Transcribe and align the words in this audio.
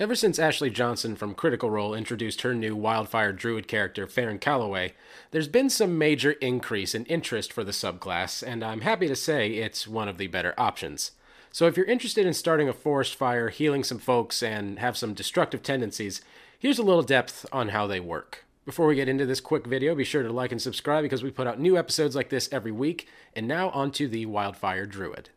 Ever 0.00 0.14
since 0.14 0.38
Ashley 0.38 0.70
Johnson 0.70 1.14
from 1.14 1.34
Critical 1.34 1.68
Role 1.68 1.92
introduced 1.92 2.40
her 2.40 2.54
new 2.54 2.74
Wildfire 2.74 3.34
Druid 3.34 3.68
character, 3.68 4.06
Fearne 4.06 4.40
Calloway, 4.40 4.94
there's 5.30 5.46
been 5.46 5.68
some 5.68 5.98
major 5.98 6.32
increase 6.32 6.94
in 6.94 7.04
interest 7.04 7.52
for 7.52 7.64
the 7.64 7.70
subclass, 7.70 8.42
and 8.42 8.64
I'm 8.64 8.80
happy 8.80 9.08
to 9.08 9.14
say 9.14 9.50
it's 9.50 9.86
one 9.86 10.08
of 10.08 10.16
the 10.16 10.26
better 10.26 10.54
options. 10.56 11.10
So 11.52 11.66
if 11.66 11.76
you're 11.76 11.84
interested 11.84 12.24
in 12.24 12.32
starting 12.32 12.66
a 12.66 12.72
forest 12.72 13.14
fire, 13.14 13.50
healing 13.50 13.84
some 13.84 13.98
folks, 13.98 14.42
and 14.42 14.78
have 14.78 14.96
some 14.96 15.12
destructive 15.12 15.62
tendencies, 15.62 16.22
here's 16.58 16.78
a 16.78 16.82
little 16.82 17.02
depth 17.02 17.44
on 17.52 17.68
how 17.68 17.86
they 17.86 18.00
work. 18.00 18.46
Before 18.64 18.86
we 18.86 18.94
get 18.94 19.08
into 19.10 19.26
this 19.26 19.42
quick 19.42 19.66
video, 19.66 19.94
be 19.94 20.04
sure 20.04 20.22
to 20.22 20.32
like 20.32 20.50
and 20.50 20.62
subscribe 20.62 21.02
because 21.02 21.22
we 21.22 21.30
put 21.30 21.46
out 21.46 21.60
new 21.60 21.76
episodes 21.76 22.16
like 22.16 22.30
this 22.30 22.48
every 22.50 22.72
week. 22.72 23.06
And 23.36 23.46
now 23.46 23.68
onto 23.68 24.08
the 24.08 24.24
Wildfire 24.24 24.86
Druid. 24.86 25.28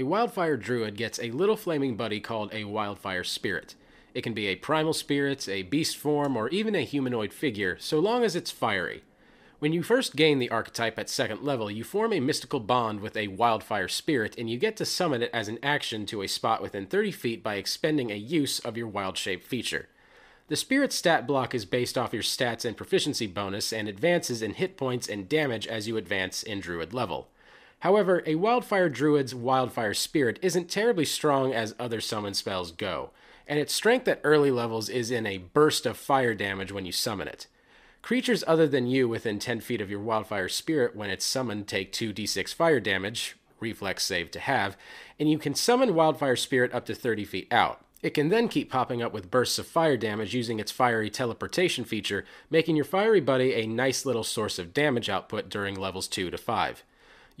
A 0.00 0.04
wildfire 0.04 0.56
druid 0.56 0.96
gets 0.96 1.18
a 1.18 1.30
little 1.30 1.58
flaming 1.58 1.94
buddy 1.94 2.20
called 2.20 2.54
a 2.54 2.64
wildfire 2.64 3.22
spirit. 3.22 3.74
It 4.14 4.22
can 4.22 4.32
be 4.32 4.46
a 4.46 4.56
primal 4.56 4.94
spirit, 4.94 5.46
a 5.46 5.60
beast 5.60 5.94
form, 5.98 6.38
or 6.38 6.48
even 6.48 6.74
a 6.74 6.86
humanoid 6.86 7.34
figure, 7.34 7.76
so 7.78 7.98
long 7.98 8.24
as 8.24 8.34
it's 8.34 8.50
fiery. 8.50 9.02
When 9.58 9.74
you 9.74 9.82
first 9.82 10.16
gain 10.16 10.38
the 10.38 10.48
archetype 10.48 10.98
at 10.98 11.10
second 11.10 11.42
level, 11.42 11.70
you 11.70 11.84
form 11.84 12.14
a 12.14 12.20
mystical 12.20 12.60
bond 12.60 13.00
with 13.00 13.14
a 13.14 13.28
wildfire 13.28 13.88
spirit, 13.88 14.34
and 14.38 14.48
you 14.48 14.56
get 14.56 14.74
to 14.78 14.86
summon 14.86 15.20
it 15.20 15.30
as 15.34 15.48
an 15.48 15.58
action 15.62 16.06
to 16.06 16.22
a 16.22 16.28
spot 16.28 16.62
within 16.62 16.86
30 16.86 17.12
feet 17.12 17.42
by 17.42 17.56
expending 17.56 18.10
a 18.10 18.14
use 18.14 18.58
of 18.58 18.78
your 18.78 18.88
wild 18.88 19.18
shape 19.18 19.44
feature. 19.44 19.90
The 20.48 20.56
spirit 20.56 20.94
stat 20.94 21.26
block 21.26 21.54
is 21.54 21.66
based 21.66 21.98
off 21.98 22.14
your 22.14 22.22
stats 22.22 22.64
and 22.64 22.74
proficiency 22.74 23.26
bonus 23.26 23.70
and 23.70 23.86
advances 23.86 24.40
in 24.40 24.54
hit 24.54 24.78
points 24.78 25.10
and 25.10 25.28
damage 25.28 25.66
as 25.66 25.86
you 25.86 25.98
advance 25.98 26.42
in 26.42 26.60
druid 26.60 26.94
level. 26.94 27.28
However, 27.80 28.22
a 28.26 28.34
Wildfire 28.34 28.90
Druid's 28.90 29.34
Wildfire 29.34 29.94
Spirit 29.94 30.38
isn't 30.42 30.68
terribly 30.68 31.06
strong 31.06 31.52
as 31.52 31.74
other 31.78 32.00
summon 32.00 32.34
spells 32.34 32.72
go, 32.72 33.10
and 33.46 33.58
its 33.58 33.74
strength 33.74 34.06
at 34.06 34.20
early 34.22 34.50
levels 34.50 34.88
is 34.88 35.10
in 35.10 35.26
a 35.26 35.38
burst 35.38 35.86
of 35.86 35.96
fire 35.96 36.34
damage 36.34 36.72
when 36.72 36.84
you 36.84 36.92
summon 36.92 37.26
it. 37.26 37.46
Creatures 38.02 38.44
other 38.46 38.68
than 38.68 38.86
you 38.86 39.08
within 39.08 39.38
10 39.38 39.60
feet 39.60 39.80
of 39.80 39.90
your 39.90 40.00
Wildfire 40.00 40.48
Spirit 40.48 40.94
when 40.94 41.10
it's 41.10 41.24
summoned 41.24 41.68
take 41.68 41.92
2d6 41.92 42.54
fire 42.54 42.80
damage, 42.80 43.36
reflex 43.60 44.04
save 44.04 44.30
to 44.30 44.40
have, 44.40 44.76
and 45.18 45.30
you 45.30 45.38
can 45.38 45.54
summon 45.54 45.94
Wildfire 45.94 46.36
Spirit 46.36 46.74
up 46.74 46.84
to 46.86 46.94
30 46.94 47.24
feet 47.24 47.52
out. 47.52 47.84
It 48.02 48.14
can 48.14 48.28
then 48.28 48.48
keep 48.48 48.70
popping 48.70 49.02
up 49.02 49.12
with 49.12 49.30
bursts 49.30 49.58
of 49.58 49.66
fire 49.66 49.96
damage 49.96 50.34
using 50.34 50.58
its 50.58 50.72
fiery 50.72 51.10
teleportation 51.10 51.84
feature, 51.84 52.24
making 52.50 52.76
your 52.76 52.84
fiery 52.84 53.20
buddy 53.20 53.54
a 53.54 53.66
nice 53.66 54.06
little 54.06 54.24
source 54.24 54.58
of 54.58 54.74
damage 54.74 55.08
output 55.10 55.48
during 55.48 55.74
levels 55.74 56.08
2 56.08 56.30
to 56.30 56.38
5. 56.38 56.84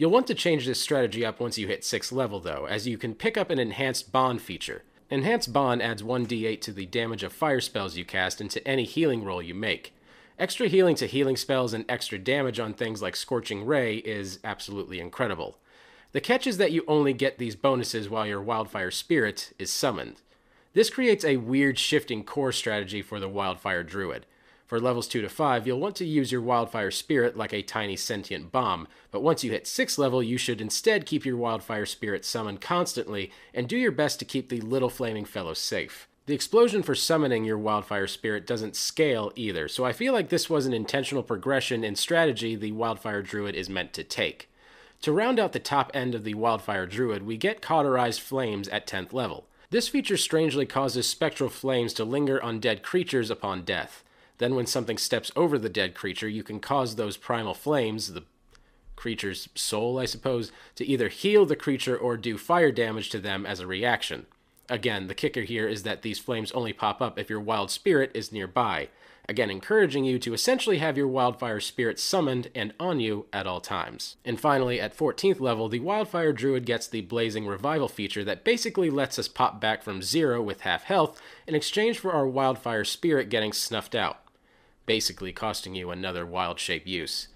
You'll 0.00 0.10
want 0.10 0.28
to 0.28 0.34
change 0.34 0.64
this 0.64 0.80
strategy 0.80 1.26
up 1.26 1.40
once 1.40 1.58
you 1.58 1.66
hit 1.66 1.82
6th 1.82 2.10
level 2.10 2.40
though, 2.40 2.64
as 2.64 2.88
you 2.88 2.96
can 2.96 3.14
pick 3.14 3.36
up 3.36 3.50
an 3.50 3.58
Enhanced 3.58 4.10
Bond 4.10 4.40
feature. 4.40 4.82
Enhanced 5.10 5.52
Bond 5.52 5.82
adds 5.82 6.02
1d8 6.02 6.58
to 6.62 6.72
the 6.72 6.86
damage 6.86 7.22
of 7.22 7.34
fire 7.34 7.60
spells 7.60 7.98
you 7.98 8.06
cast 8.06 8.40
into 8.40 8.66
any 8.66 8.84
healing 8.84 9.24
roll 9.24 9.42
you 9.42 9.54
make. 9.54 9.92
Extra 10.38 10.68
healing 10.68 10.94
to 10.94 11.06
healing 11.06 11.36
spells 11.36 11.74
and 11.74 11.84
extra 11.86 12.18
damage 12.18 12.58
on 12.58 12.72
things 12.72 13.02
like 13.02 13.14
Scorching 13.14 13.66
Ray 13.66 13.96
is 13.96 14.38
absolutely 14.42 15.00
incredible. 15.00 15.58
The 16.12 16.22
catch 16.22 16.46
is 16.46 16.56
that 16.56 16.72
you 16.72 16.82
only 16.88 17.12
get 17.12 17.36
these 17.36 17.54
bonuses 17.54 18.08
while 18.08 18.26
your 18.26 18.40
Wildfire 18.40 18.90
Spirit 18.90 19.52
is 19.58 19.70
summoned. 19.70 20.22
This 20.72 20.88
creates 20.88 21.26
a 21.26 21.36
weird 21.36 21.78
shifting 21.78 22.24
core 22.24 22.52
strategy 22.52 23.02
for 23.02 23.20
the 23.20 23.28
Wildfire 23.28 23.82
Druid. 23.82 24.24
For 24.70 24.78
levels 24.78 25.08
2 25.08 25.22
to 25.22 25.28
5, 25.28 25.66
you'll 25.66 25.80
want 25.80 25.96
to 25.96 26.04
use 26.04 26.30
your 26.30 26.42
Wildfire 26.42 26.92
Spirit 26.92 27.36
like 27.36 27.52
a 27.52 27.60
tiny 27.60 27.96
sentient 27.96 28.52
bomb, 28.52 28.86
but 29.10 29.20
once 29.20 29.42
you 29.42 29.50
hit 29.50 29.64
6th 29.64 29.98
level, 29.98 30.22
you 30.22 30.38
should 30.38 30.60
instead 30.60 31.06
keep 31.06 31.26
your 31.26 31.36
Wildfire 31.36 31.86
Spirit 31.86 32.24
summoned 32.24 32.60
constantly 32.60 33.32
and 33.52 33.68
do 33.68 33.76
your 33.76 33.90
best 33.90 34.20
to 34.20 34.24
keep 34.24 34.48
the 34.48 34.60
little 34.60 34.88
flaming 34.88 35.24
fellow 35.24 35.54
safe. 35.54 36.06
The 36.26 36.34
explosion 36.34 36.84
for 36.84 36.94
summoning 36.94 37.44
your 37.44 37.58
Wildfire 37.58 38.06
Spirit 38.06 38.46
doesn't 38.46 38.76
scale 38.76 39.32
either, 39.34 39.66
so 39.66 39.84
I 39.84 39.92
feel 39.92 40.12
like 40.12 40.28
this 40.28 40.48
was 40.48 40.66
an 40.66 40.72
intentional 40.72 41.24
progression 41.24 41.82
in 41.82 41.96
strategy 41.96 42.54
the 42.54 42.70
Wildfire 42.70 43.22
Druid 43.22 43.56
is 43.56 43.68
meant 43.68 43.92
to 43.94 44.04
take. 44.04 44.48
To 45.02 45.10
round 45.10 45.40
out 45.40 45.52
the 45.52 45.58
top 45.58 45.90
end 45.94 46.14
of 46.14 46.22
the 46.22 46.34
Wildfire 46.34 46.86
Druid, 46.86 47.26
we 47.26 47.36
get 47.36 47.60
Cauterized 47.60 48.20
Flames 48.20 48.68
at 48.68 48.86
10th 48.86 49.12
level. 49.12 49.46
This 49.70 49.88
feature 49.88 50.16
strangely 50.16 50.64
causes 50.64 51.08
spectral 51.08 51.50
flames 51.50 51.92
to 51.94 52.04
linger 52.04 52.40
on 52.40 52.60
dead 52.60 52.84
creatures 52.84 53.30
upon 53.30 53.64
death. 53.64 54.04
Then, 54.40 54.54
when 54.54 54.64
something 54.64 54.96
steps 54.96 55.30
over 55.36 55.58
the 55.58 55.68
dead 55.68 55.94
creature, 55.94 56.26
you 56.26 56.42
can 56.42 56.60
cause 56.60 56.96
those 56.96 57.18
primal 57.18 57.52
flames, 57.52 58.14
the 58.14 58.24
creature's 58.96 59.50
soul, 59.54 59.98
I 59.98 60.06
suppose, 60.06 60.50
to 60.76 60.86
either 60.86 61.08
heal 61.08 61.44
the 61.44 61.54
creature 61.54 61.96
or 61.96 62.16
do 62.16 62.38
fire 62.38 62.72
damage 62.72 63.10
to 63.10 63.18
them 63.18 63.44
as 63.44 63.60
a 63.60 63.66
reaction. 63.66 64.24
Again, 64.70 65.08
the 65.08 65.14
kicker 65.14 65.42
here 65.42 65.68
is 65.68 65.82
that 65.82 66.00
these 66.00 66.18
flames 66.18 66.52
only 66.52 66.72
pop 66.72 67.02
up 67.02 67.18
if 67.18 67.28
your 67.28 67.38
wild 67.38 67.70
spirit 67.70 68.12
is 68.14 68.32
nearby. 68.32 68.88
Again, 69.28 69.50
encouraging 69.50 70.06
you 70.06 70.18
to 70.20 70.32
essentially 70.32 70.78
have 70.78 70.96
your 70.96 71.06
wildfire 71.06 71.60
spirit 71.60 72.00
summoned 72.00 72.48
and 72.54 72.72
on 72.80 72.98
you 72.98 73.26
at 73.34 73.46
all 73.46 73.60
times. 73.60 74.16
And 74.24 74.40
finally, 74.40 74.80
at 74.80 74.96
14th 74.96 75.38
level, 75.38 75.68
the 75.68 75.80
wildfire 75.80 76.32
druid 76.32 76.64
gets 76.64 76.88
the 76.88 77.02
blazing 77.02 77.46
revival 77.46 77.88
feature 77.88 78.24
that 78.24 78.42
basically 78.42 78.88
lets 78.88 79.18
us 79.18 79.28
pop 79.28 79.60
back 79.60 79.82
from 79.82 80.00
zero 80.00 80.40
with 80.40 80.62
half 80.62 80.84
health 80.84 81.20
in 81.46 81.54
exchange 81.54 81.98
for 81.98 82.12
our 82.12 82.26
wildfire 82.26 82.84
spirit 82.84 83.28
getting 83.28 83.52
snuffed 83.52 83.94
out 83.94 84.22
basically 84.90 85.32
costing 85.32 85.76
you 85.76 85.92
another 85.92 86.26
wild 86.26 86.58
shape 86.58 86.84
use. 86.84 87.28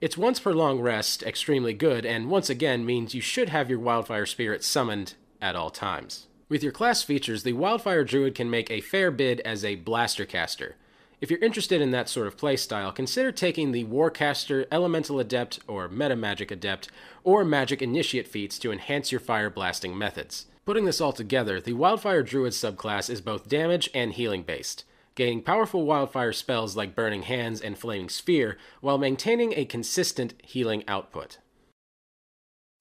It's 0.00 0.18
once 0.18 0.40
per 0.40 0.52
long 0.52 0.80
rest, 0.80 1.22
extremely 1.22 1.72
good, 1.72 2.04
and 2.04 2.28
once 2.28 2.50
again 2.50 2.84
means 2.84 3.14
you 3.14 3.20
should 3.20 3.50
have 3.50 3.70
your 3.70 3.78
Wildfire 3.78 4.26
Spirit 4.26 4.64
summoned 4.64 5.14
at 5.40 5.54
all 5.54 5.70
times. 5.70 6.26
With 6.48 6.64
your 6.64 6.72
class 6.72 7.04
features, 7.04 7.44
the 7.44 7.52
Wildfire 7.52 8.02
Druid 8.02 8.34
can 8.34 8.50
make 8.50 8.72
a 8.72 8.80
fair 8.80 9.12
bid 9.12 9.38
as 9.42 9.64
a 9.64 9.76
Blaster 9.76 10.26
Caster. 10.26 10.74
If 11.20 11.30
you're 11.30 11.38
interested 11.38 11.80
in 11.80 11.92
that 11.92 12.08
sort 12.08 12.26
of 12.26 12.36
playstyle, 12.36 12.92
consider 12.92 13.30
taking 13.30 13.70
the 13.70 13.84
Warcaster, 13.84 14.66
Elemental 14.72 15.20
Adept, 15.20 15.60
or 15.68 15.86
Meta 15.86 16.16
Magic 16.16 16.50
Adept, 16.50 16.88
or 17.22 17.44
Magic 17.44 17.80
Initiate 17.80 18.26
feats 18.26 18.58
to 18.58 18.72
enhance 18.72 19.12
your 19.12 19.20
fire 19.20 19.48
blasting 19.48 19.96
methods. 19.96 20.46
Putting 20.64 20.86
this 20.86 21.00
all 21.00 21.12
together, 21.12 21.60
the 21.60 21.74
Wildfire 21.74 22.24
Druid 22.24 22.52
subclass 22.52 23.08
is 23.08 23.20
both 23.20 23.48
damage 23.48 23.88
and 23.94 24.12
healing 24.12 24.42
based 24.42 24.84
gaining 25.16 25.42
powerful 25.42 25.84
wildfire 25.84 26.32
spells 26.32 26.76
like 26.76 26.94
Burning 26.94 27.22
Hands 27.22 27.60
and 27.60 27.76
Flaming 27.76 28.08
Sphere, 28.08 28.56
while 28.80 28.98
maintaining 28.98 29.52
a 29.54 29.64
consistent 29.64 30.34
healing 30.44 30.84
output. 30.86 31.38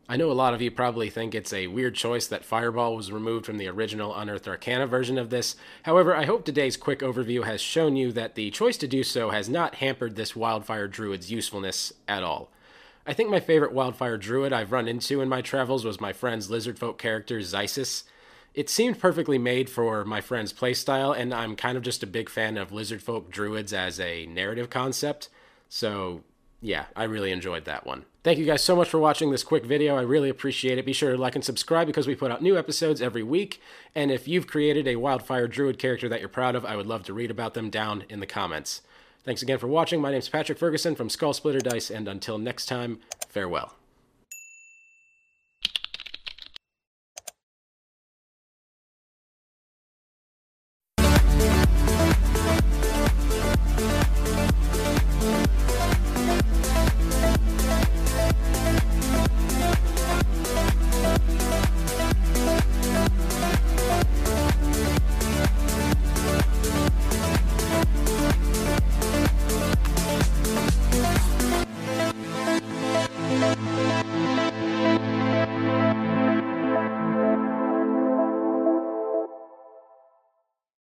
I 0.07 0.17
know 0.17 0.29
a 0.29 0.33
lot 0.33 0.53
of 0.53 0.61
you 0.61 0.69
probably 0.69 1.09
think 1.09 1.33
it's 1.33 1.51
a 1.51 1.65
weird 1.65 1.95
choice 1.95 2.27
that 2.27 2.45
Fireball 2.45 2.95
was 2.95 3.11
removed 3.11 3.47
from 3.47 3.57
the 3.57 3.67
original 3.67 4.13
Unearthed 4.13 4.47
Arcana 4.47 4.85
version 4.85 5.17
of 5.17 5.31
this. 5.31 5.55
However, 5.81 6.15
I 6.15 6.25
hope 6.25 6.45
today's 6.45 6.77
quick 6.77 6.99
overview 6.99 7.43
has 7.45 7.59
shown 7.59 7.95
you 7.95 8.11
that 8.11 8.35
the 8.35 8.51
choice 8.51 8.77
to 8.77 8.87
do 8.87 9.01
so 9.01 9.31
has 9.31 9.49
not 9.49 9.75
hampered 9.75 10.15
this 10.15 10.35
Wildfire 10.35 10.87
Druid's 10.87 11.31
usefulness 11.31 11.91
at 12.07 12.21
all. 12.21 12.51
I 13.07 13.13
think 13.13 13.31
my 13.31 13.39
favorite 13.39 13.71
Wildfire 13.71 14.17
Druid 14.17 14.53
I've 14.53 14.71
run 14.71 14.87
into 14.87 15.21
in 15.21 15.29
my 15.29 15.41
travels 15.41 15.83
was 15.83 15.99
my 15.99 16.13
friend's 16.13 16.49
Lizardfolk 16.49 16.99
character, 16.99 17.39
Xysis 17.39 18.03
it 18.55 18.69
seemed 18.69 18.99
perfectly 18.99 19.37
made 19.37 19.69
for 19.69 20.05
my 20.05 20.21
friend's 20.21 20.53
playstyle, 20.53 21.15
and 21.15 21.33
I'm 21.33 21.55
kind 21.55 21.77
of 21.77 21.83
just 21.83 22.01
a 22.01 22.07
big 22.07 22.29
fan 22.29 22.57
of 22.57 22.71
lizard 22.71 23.03
folk 23.03 23.29
druids 23.29 23.73
as 23.73 23.99
a 23.99 24.25
narrative 24.27 24.69
concept. 24.69 25.27
So, 25.67 26.23
yeah, 26.61 26.85
I 26.95 27.03
really 27.03 27.31
enjoyed 27.31 27.65
that 27.65 27.85
one. 27.85 28.05
Thank 28.23 28.39
you 28.39 28.45
guys 28.45 28.63
so 28.63 28.75
much 28.75 28.89
for 28.89 28.97
watching 28.97 29.29
this 29.29 29.43
quick 29.43 29.65
video. 29.65 29.97
I 29.97 30.01
really 30.01 30.29
appreciate 30.29 30.77
it. 30.77 30.85
Be 30.85 30.93
sure 30.93 31.11
to 31.11 31.17
like 31.17 31.35
and 31.35 31.43
subscribe 31.43 31.85
because 31.85 32.07
we 32.07 32.15
put 32.15 32.31
out 32.31 32.41
new 32.41 32.57
episodes 32.57 33.01
every 33.01 33.23
week. 33.23 33.61
And 33.93 34.09
if 34.09 34.27
you've 34.27 34.47
created 34.47 34.87
a 34.87 34.95
Wildfire 34.95 35.47
Druid 35.47 35.77
character 35.77 36.07
that 36.09 36.21
you're 36.21 36.29
proud 36.29 36.55
of, 36.55 36.65
I 36.65 36.77
would 36.77 36.87
love 36.87 37.03
to 37.03 37.13
read 37.13 37.29
about 37.29 37.53
them 37.55 37.69
down 37.69 38.05
in 38.09 38.21
the 38.21 38.25
comments. 38.25 38.81
Thanks 39.23 39.41
again 39.41 39.59
for 39.59 39.67
watching. 39.67 39.99
My 39.99 40.11
name's 40.11 40.29
Patrick 40.29 40.57
Ferguson 40.57 40.95
from 40.95 41.09
Skull 41.09 41.33
Splitter 41.33 41.59
Dice, 41.59 41.89
and 41.89 42.07
until 42.07 42.37
next 42.37 42.67
time, 42.67 42.99
farewell. 43.27 43.75